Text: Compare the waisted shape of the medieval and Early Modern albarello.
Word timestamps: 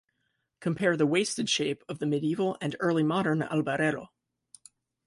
Compare 0.61 0.97
the 0.97 1.05
waisted 1.05 1.47
shape 1.47 1.83
of 1.87 1.99
the 1.99 2.07
medieval 2.07 2.57
and 2.59 2.75
Early 2.79 3.03
Modern 3.03 3.41
albarello. 3.43 4.07